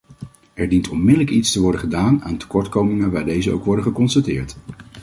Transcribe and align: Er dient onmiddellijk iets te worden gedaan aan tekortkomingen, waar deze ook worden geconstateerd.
Er 0.53 0.69
dient 0.69 0.89
onmiddellijk 0.89 1.29
iets 1.29 1.51
te 1.51 1.59
worden 1.61 1.79
gedaan 1.81 2.23
aan 2.23 2.37
tekortkomingen, 2.37 3.11
waar 3.11 3.25
deze 3.25 3.51
ook 3.51 3.65
worden 3.65 3.85
geconstateerd. 3.85 4.55